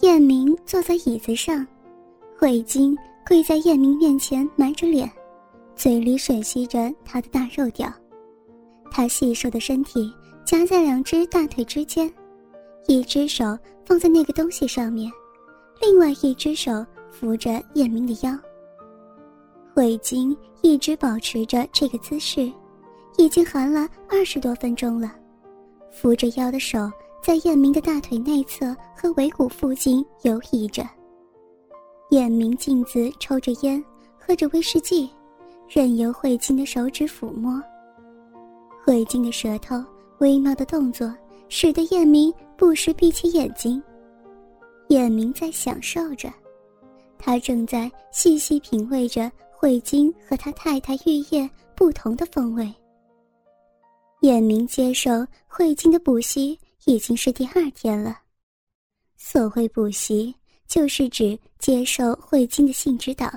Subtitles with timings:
[0.00, 1.66] 叶明坐在椅子上，
[2.38, 5.10] 慧晶跪在叶明面前，埋着脸，
[5.76, 7.90] 嘴里吮吸着他的大肉屌。
[8.90, 10.12] 他细瘦的身体
[10.44, 12.12] 夹在两只大腿之间，
[12.86, 15.10] 一只手放在那个东西上面，
[15.80, 18.36] 另外一只手扶着叶明的腰。
[19.74, 22.52] 慧晶一直保持着这个姿势，
[23.16, 25.12] 已经含了二十多分钟了，
[25.90, 26.90] 扶着腰的手。
[27.24, 30.86] 在燕明的大腿内侧和尾骨附近游移着。
[32.10, 33.82] 燕明镜子抽着烟，
[34.20, 35.08] 喝着威士忌，
[35.66, 37.58] 任由慧晶的手指抚摸。
[38.84, 39.82] 慧晶的舌头
[40.18, 41.10] 微妙的动作，
[41.48, 43.82] 使得燕明不时闭起眼睛。
[44.88, 46.30] 燕明在享受着，
[47.18, 52.70] 他正在细细品味着慧晶和他太太玉叶不同的风味。
[54.20, 56.58] 燕明接受慧晶的补习。
[56.86, 58.20] 已经是第二天了。
[59.16, 60.34] 所谓补习，
[60.66, 63.32] 就是指接受慧晶的性指导。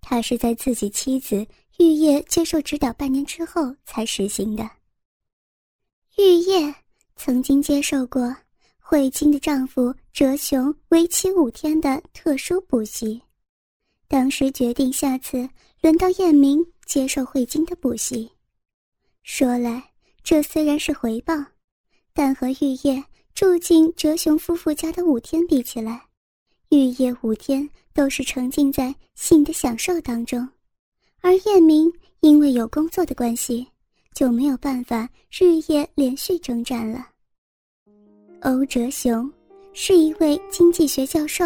[0.00, 1.46] 他是在自己妻子
[1.78, 4.68] 玉叶接受指导半年之后才实行的。
[6.16, 6.74] 玉叶
[7.16, 8.34] 曾经接受过
[8.78, 13.20] 慧晶的丈夫哲雄为期五天的特殊补习，
[14.06, 15.48] 当时决定下次
[15.82, 18.30] 轮到燕明接受慧晶的补习。
[19.22, 21.34] 说来，这虽然是回报。
[22.18, 23.00] 但和玉叶
[23.32, 26.02] 住进哲雄夫妇家的五天比起来，
[26.70, 30.48] 玉叶五天都是沉浸在性的享受当中，
[31.20, 33.64] 而叶明因为有工作的关系，
[34.14, 37.06] 就没有办法日夜连续征战了。
[38.40, 39.32] 欧哲雄
[39.72, 41.44] 是一位经济学教授，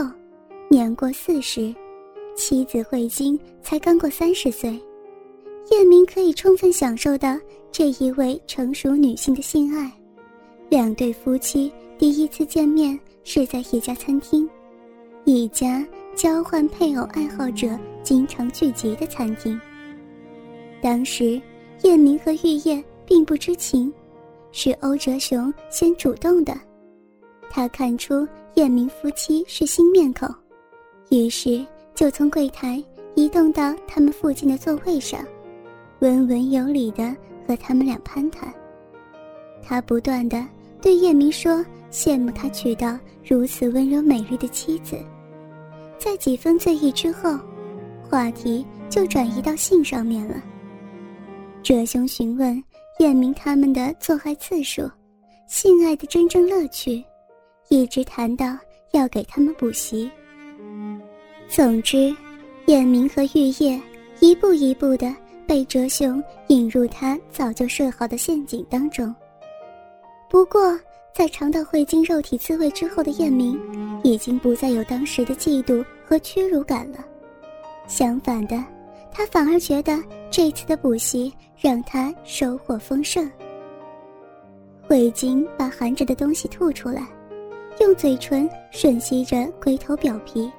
[0.70, 1.74] 年过四十，
[2.34, 4.70] 妻子慧晶才刚过三十岁，
[5.70, 7.38] 叶明可以充分享受到
[7.70, 9.92] 这一位成熟女性的性爱。
[10.72, 14.48] 两对夫妻第一次见面是在一家餐厅，
[15.26, 19.60] 一家交换配偶爱好者经常聚集的餐厅。
[20.80, 21.38] 当时，
[21.82, 23.92] 叶明和玉叶并不知情，
[24.50, 26.58] 是欧哲雄先主动的。
[27.50, 30.26] 他看出叶明夫妻是新面孔，
[31.10, 31.62] 于是
[31.94, 32.82] 就从柜台
[33.14, 35.22] 移动到他们附近的座位上，
[35.98, 37.14] 温文有礼的
[37.46, 38.50] 和他们俩攀谈。
[39.62, 40.42] 他不断的。
[40.82, 44.98] 对叶明说：“羡慕他娶到如此温柔美丽的妻子。”
[45.96, 47.38] 在几分醉意之后，
[48.10, 50.42] 话题就转移到性上面了。
[51.62, 52.60] 哲兄询问
[52.98, 54.82] 叶明他们的做爱次数、
[55.46, 57.02] 性爱的真正乐趣，
[57.68, 58.58] 一直谈到
[58.90, 60.10] 要给他们补习。
[61.48, 62.12] 总之，
[62.66, 63.80] 叶明和玉叶
[64.18, 65.14] 一步一步的
[65.46, 69.14] 被哲兄引入他早就设好的陷阱当中。
[70.32, 70.80] 不过，
[71.12, 73.60] 在尝到慧晶肉体滋味之后的燕明，
[74.02, 77.04] 已经不再有当时的嫉妒和屈辱感了。
[77.86, 78.64] 相反的，
[79.12, 83.30] 他反而觉得这次的补习让他收获丰盛。
[84.80, 87.06] 慧晶把含着的东西吐出来，
[87.80, 90.50] 用嘴唇吮吸着龟头表皮，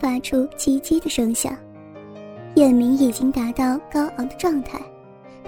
[0.00, 1.56] 发出叽叽的声响。
[2.56, 4.80] 燕明已经达到高昂的状态，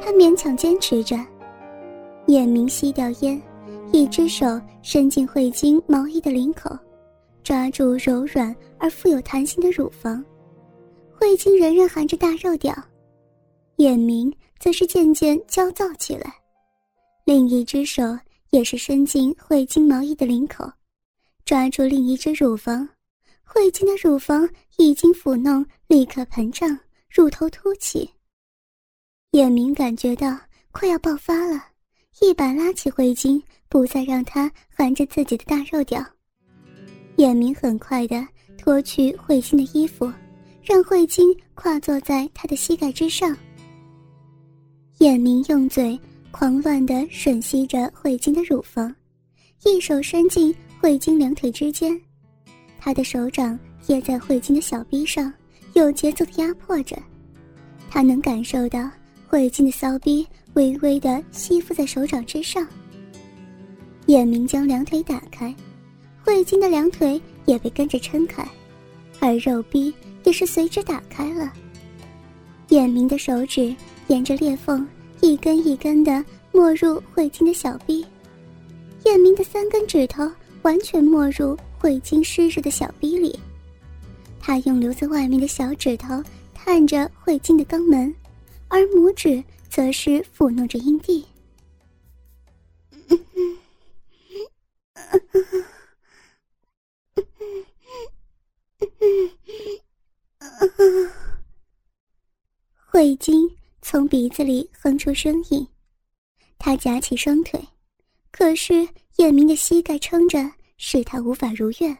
[0.01, 1.17] 他勉强坚持着。
[2.27, 3.43] 燕明吸掉烟。
[3.95, 6.77] 一只手伸进慧晶毛衣的领口，
[7.45, 10.23] 抓住柔软而富有弹性的乳房。
[11.13, 12.75] 慧晶仍然含着大肉屌，
[13.77, 16.35] 眼明则是渐渐焦躁起来。
[17.25, 18.03] 另一只手
[18.51, 20.69] 也是伸进慧晶毛衣的领口，
[21.45, 22.89] 抓住另一只乳房。
[23.45, 26.77] 慧晶的乳房一经抚弄，立刻膨胀，
[27.09, 28.11] 乳头凸起。
[29.31, 30.37] 眼明感觉到
[30.73, 31.69] 快要爆发了，
[32.21, 33.43] 一把拉起慧晶。
[33.67, 36.01] 不再让她含着自己的大肉屌。
[37.17, 38.25] 眼明很快的
[38.57, 40.13] 脱去慧晶的衣服，
[40.63, 43.37] 让慧晶跨坐在他的膝盖之上。
[44.99, 45.99] 眼明用嘴
[46.31, 48.95] 狂乱的吮吸着慧晶的乳房，
[49.65, 52.01] 一手伸进慧晶两腿之间，
[52.79, 55.35] 他的手掌贴在慧晶的小臂上，
[55.73, 56.97] 有节奏的压迫着。
[57.91, 58.89] 他能感受到
[59.27, 60.25] 慧晶的骚逼
[60.55, 62.67] 微微的吸附在手掌之上。
[64.07, 65.55] 叶明将两腿打开，
[66.23, 68.47] 慧晶的两腿也被跟着撑开，
[69.21, 69.93] 而肉壁
[70.25, 71.53] 也是随之打开了。
[72.69, 73.75] 叶明的手指
[74.09, 74.87] 沿着裂缝
[75.21, 78.05] 一根一根的没入慧晶的小臂，
[79.05, 80.31] 叶明的三根指头
[80.63, 83.39] 完全没入慧晶湿热的小臂里，
[84.41, 86.23] 他用留在外面的小指头
[86.55, 88.15] 探着慧晶的肛门，
[88.69, 89.43] 而拇指
[89.75, 91.27] 则是抚弄着阴蒂。
[102.87, 103.51] 慧晶
[103.83, 105.67] 从鼻子里哼出声音。
[106.57, 107.61] 他夹起双腿，
[108.31, 110.39] 可是叶明的膝盖撑着，
[110.77, 111.99] 使他无法如愿。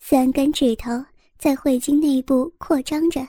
[0.00, 1.04] 三根指头
[1.36, 3.28] 在慧晶内部扩张着，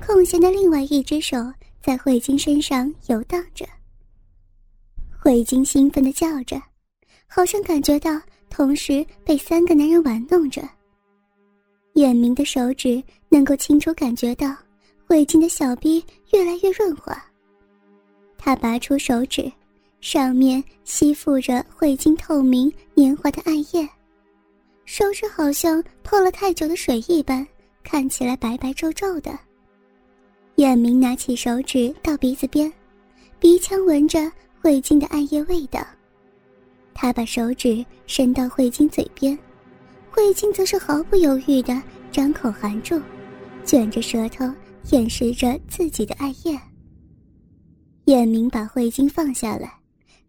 [0.00, 1.36] 空闲的另外一只手。
[1.82, 3.66] 在慧晶身上游荡着。
[5.18, 6.60] 慧晶兴奋地叫着，
[7.26, 10.62] 好像感觉到同时被三个男人玩弄着。
[11.94, 14.56] 眼明的手指能够清楚感觉到
[15.06, 16.02] 慧晶的小臂
[16.32, 17.20] 越来越润滑。
[18.38, 19.50] 他拔出手指，
[20.00, 23.88] 上面吸附着慧晶透明年华的艾叶，
[24.84, 27.46] 手指好像泡了太久的水一般，
[27.82, 29.38] 看起来白白皱皱的。
[30.62, 32.72] 眼明拿起手指到鼻子边，
[33.40, 34.30] 鼻腔闻着
[34.60, 35.84] 慧晶的艾叶味道。
[36.94, 39.36] 他把手指伸到慧晶嘴边，
[40.08, 41.82] 慧晶则是毫不犹豫地
[42.12, 43.02] 张口含住，
[43.64, 44.48] 卷着舌头
[44.84, 46.56] 舔舐着自己的艾叶。
[48.04, 49.80] 叶明把慧晶放下来，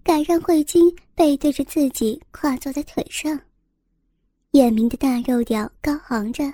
[0.01, 3.39] 改让慧晶背对着自己，跨坐在腿上。
[4.49, 6.51] 叶明的大肉屌高昂着，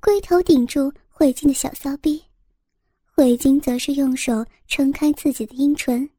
[0.00, 2.20] 龟头顶住慧晶的小骚逼，
[3.16, 6.10] 慧晶则是用手撑开自己的阴唇，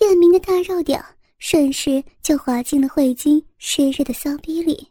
[0.00, 1.00] 燕明的大肉屌
[1.38, 4.90] 顺势就滑进了慧晶湿热的骚逼里。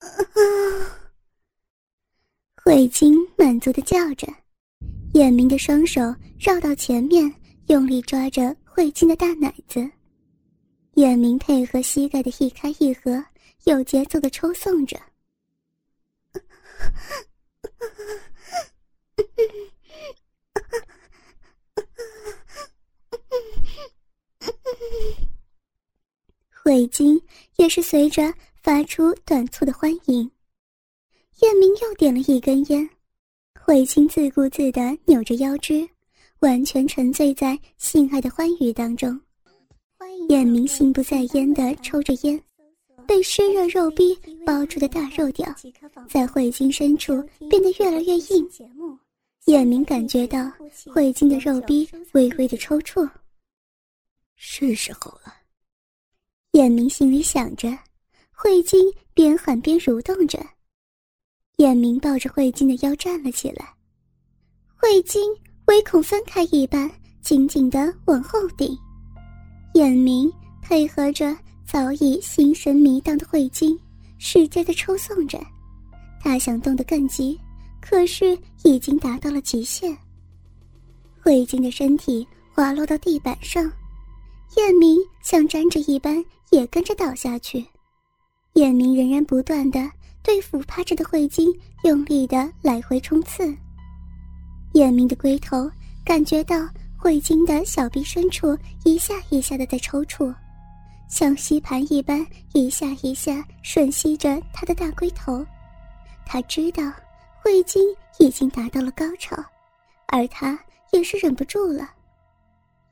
[2.62, 4.30] 慧晶满足的叫着，
[5.14, 7.34] 燕明的双手绕到前面。
[7.68, 9.88] 用力抓着慧晶的大奶子，
[10.94, 13.24] 燕明配合膝盖的一开一合，
[13.64, 15.00] 有节奏的抽送着。
[26.62, 27.20] 慧晶
[27.56, 30.30] 也是随着发出短促的欢迎。
[31.40, 32.88] 燕明又点了一根烟，
[33.60, 35.88] 慧晶自顾自地扭着腰肢。
[36.40, 39.16] 完全沉醉在性爱的欢愉当中，
[40.28, 42.42] 燕明心不在焉地抽着烟，
[43.06, 45.54] 被湿热肉逼包住的大肉屌，
[46.08, 48.50] 在慧晶深处变得越来越硬。
[49.46, 50.50] 燕明感觉到
[50.92, 53.08] 慧晶的肉逼微微的抽搐，
[54.44, 55.32] 是时候了。
[56.52, 57.78] 眼明心里想着，
[58.32, 60.44] 慧晶边喊边蠕动着，
[61.58, 63.72] 眼明抱着慧晶的腰站了起来，
[64.74, 65.22] 慧晶。
[65.66, 66.90] 唯恐分开一般，
[67.20, 68.76] 紧紧的往后顶。
[69.74, 70.30] 眼明
[70.60, 71.34] 配合着
[71.64, 73.78] 早已心神迷荡的慧晶，
[74.18, 75.40] 使劲的抽送着。
[76.20, 77.38] 他想动得更急，
[77.80, 79.96] 可是已经达到了极限。
[81.22, 83.72] 慧晶的身体滑落到地板上，
[84.56, 87.64] 眼明像粘着一般也跟着倒下去。
[88.54, 89.90] 眼明仍然不断的
[90.22, 91.50] 对俯趴着的慧晶
[91.84, 93.54] 用力的来回冲刺。
[94.74, 95.70] 眼明的龟头
[96.04, 96.68] 感觉到
[96.98, 100.34] 慧晶的小臂深处一下一下的在抽搐，
[101.08, 105.44] 像吸盘一般一下一下吮吸着他的大龟头。
[106.24, 106.92] 他知道
[107.42, 107.82] 慧晶
[108.18, 109.36] 已经达到了高潮，
[110.06, 110.58] 而他
[110.92, 111.90] 也是忍不住了。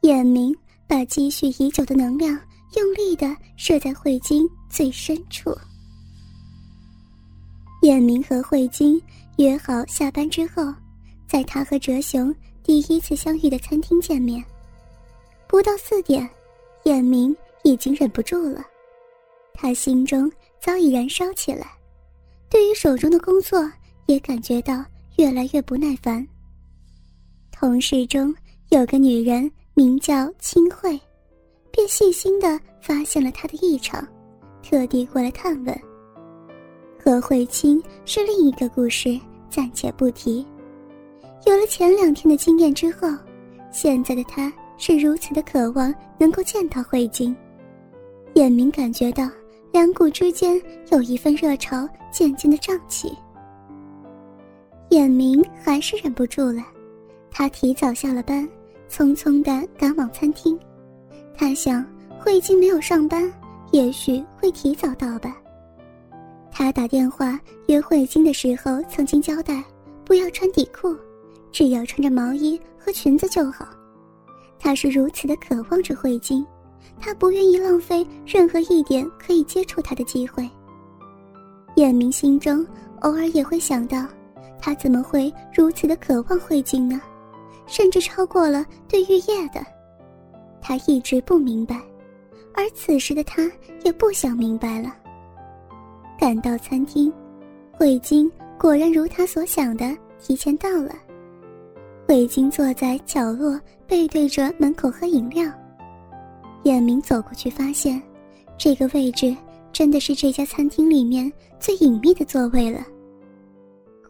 [0.00, 0.56] 眼明
[0.90, 2.37] 把积蓄已久的能量
[2.76, 5.56] 用力的射在慧晶最深处。
[7.82, 9.00] 眼明和慧晶
[9.38, 10.74] 约好下班之后。
[11.29, 12.34] 在他和哲雄
[12.65, 14.44] 第一次相遇的餐厅见面，
[15.46, 16.29] 不到四点，
[16.82, 18.60] 眼明已经忍不住了，
[19.55, 20.29] 他心中
[20.60, 21.70] 早已燃烧起来，
[22.48, 23.70] 对于手中的工作
[24.06, 24.84] 也感觉到
[25.19, 26.26] 越来越不耐烦。
[27.53, 28.34] 同事中
[28.70, 31.00] 有个女人名叫清慧，
[31.70, 34.06] 便细心的发现了他的异常，
[34.62, 35.81] 特地过来探问。
[37.03, 40.46] 何慧清是另一个故事，暂且不提。
[41.46, 43.08] 有了前两天的经验之后，
[43.72, 47.34] 现在的他是如此的渴望能够见到慧晶。
[48.34, 49.29] 眼明感觉到
[49.72, 50.60] 两股之间
[50.91, 53.17] 有一份热潮渐渐的胀起。
[54.91, 56.62] 眼明还是忍不住了，
[57.31, 58.46] 他提早下了班，
[58.91, 60.59] 匆匆的赶往餐厅。
[61.35, 61.82] 他想
[62.19, 63.32] 慧晶没有上班，
[63.70, 65.37] 也许会提早到吧。
[66.51, 69.63] 他打电话约慧晶的时候，曾经交代
[70.05, 70.94] 不要穿底裤。
[71.53, 73.67] 只要穿着毛衣和裙子就好。
[74.56, 76.47] 他是如此的渴望着慧晶，
[77.01, 80.49] 他不愿意浪费任何一点可以接触她的机会。
[81.75, 82.65] 眼明心中
[83.01, 84.06] 偶尔也会想到，
[84.61, 87.01] 他怎么会如此的渴望慧晶呢？
[87.70, 89.65] 甚至超过了对玉叶的。
[90.60, 91.81] 他一直不明白，
[92.53, 93.50] 而此时的他
[93.84, 94.93] 也不想明白了。
[96.19, 97.10] 赶到餐厅，
[97.72, 100.94] 慧晶果然如他所想的提前到了。
[102.06, 105.48] 慧晶坐在角落，背对着门口喝饮料。
[106.65, 108.03] 眼明走过去，发现
[108.58, 109.34] 这个位置
[109.72, 112.84] 真的是这家餐厅里面最隐秘的座位了。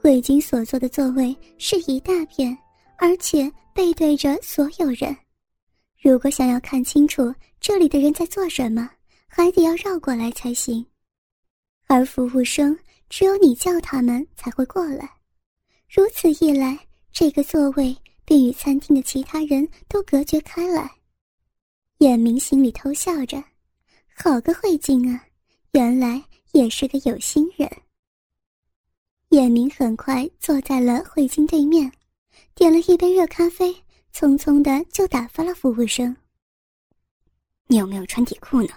[0.02, 2.57] 慧晶所坐的座位是一大片，
[3.02, 5.16] 而且背对着所有人。
[6.02, 8.90] 如果想要看清楚这里的人在做什么，
[9.26, 10.85] 还得要绕过来才行。
[11.87, 12.78] 而服务生
[13.09, 15.11] 只有你叫他们才会过来。
[15.88, 16.78] 如此一来，
[17.11, 20.88] 这个座位便与餐厅的其他人都隔绝开来。
[21.99, 23.42] 叶明心里偷笑着
[24.14, 25.25] ：“好个慧晶啊，
[25.73, 27.66] 原来也是个有心人。”
[29.30, 31.90] 叶明很快坐在了慧晶对面，
[32.54, 33.75] 点了一杯热咖啡，
[34.14, 36.14] 匆匆的就打发了服务生。
[37.66, 38.71] 你有没有穿底裤呢？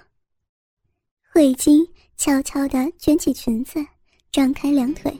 [1.32, 3.84] 慧晶悄悄的卷起裙子，
[4.32, 5.12] 张开两腿，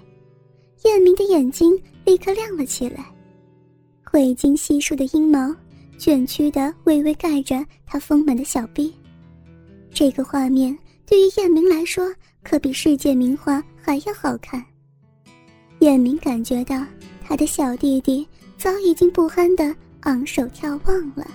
[0.84, 3.06] 叶明的眼睛立刻亮了起来。
[4.04, 5.54] 慧晶稀疏的阴毛，
[5.98, 8.94] 卷曲的微微盖着她丰满的小臂，
[9.92, 14.64] 这个画面对于叶明来说，可比世界名画还要好看。
[15.80, 16.86] 叶明感觉到
[17.24, 18.26] 他的小弟弟
[18.64, 21.28] 早已经不安的昂首眺望了。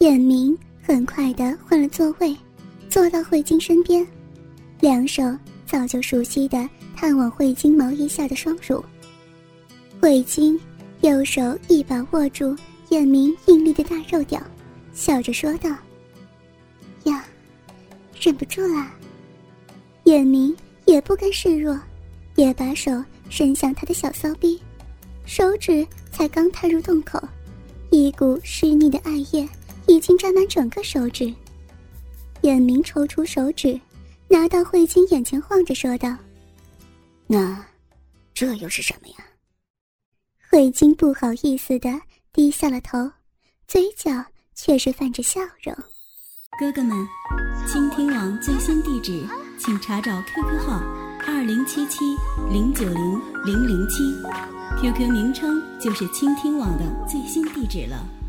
[0.00, 2.36] 眼明很快的换了座位，
[2.90, 4.06] 坐到慧晶身边，
[4.80, 5.22] 两手
[5.64, 8.84] 早就熟悉的探往慧晶毛衣下的双乳。
[9.98, 10.60] 慧晶
[11.00, 12.54] 右手一把握住
[12.90, 14.38] 眼明硬立的大肉屌，
[14.92, 15.74] 笑着说道
[17.04, 17.24] ：“呀，
[18.20, 18.94] 忍不住啦。”
[20.04, 21.80] 眼明也不甘示弱。
[22.36, 22.90] 也把手
[23.28, 24.58] 伸向他的小骚逼，
[25.24, 27.18] 手指才刚踏入洞口，
[27.90, 29.48] 一股湿腻的艾叶
[29.86, 31.32] 已经沾满整个手指。
[32.42, 33.80] 眼明抽出手指，
[34.28, 36.16] 拿到慧晶眼前晃着说道
[37.26, 37.64] ：“那，
[38.34, 39.14] 这又是什么呀？”
[40.50, 41.88] 慧晶不好意思的
[42.32, 43.10] 低下了头，
[43.66, 44.10] 嘴角
[44.54, 45.74] 却是泛着笑容。
[46.58, 47.08] 哥哥们，
[47.66, 49.24] 倾听网最新地址，
[49.58, 50.82] 请查找 QQ 号。
[51.24, 52.00] 二零七七
[52.50, 54.02] 零九零零零七
[54.80, 58.21] ，QQ 名称就是倾听网的最新地址了。